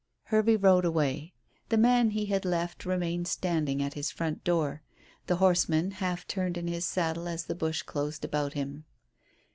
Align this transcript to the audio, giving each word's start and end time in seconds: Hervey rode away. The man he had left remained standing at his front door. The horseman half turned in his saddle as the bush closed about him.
Hervey 0.23 0.55
rode 0.55 0.83
away. 0.83 1.35
The 1.69 1.77
man 1.77 2.09
he 2.09 2.25
had 2.25 2.43
left 2.43 2.85
remained 2.87 3.27
standing 3.27 3.83
at 3.83 3.93
his 3.93 4.09
front 4.09 4.43
door. 4.43 4.81
The 5.27 5.35
horseman 5.35 5.91
half 5.91 6.25
turned 6.27 6.57
in 6.57 6.67
his 6.67 6.85
saddle 6.85 7.27
as 7.27 7.45
the 7.45 7.53
bush 7.53 7.83
closed 7.83 8.25
about 8.25 8.53
him. 8.53 8.85